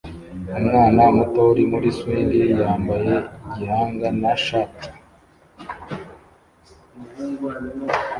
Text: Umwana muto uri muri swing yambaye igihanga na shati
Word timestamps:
Umwana 0.59 1.01
muto 1.15 1.39
uri 1.51 1.63
muri 1.71 1.87
swing 1.97 2.31
yambaye 2.59 3.13
igihanga 3.51 4.07
na 4.21 4.33
shati 4.43 4.89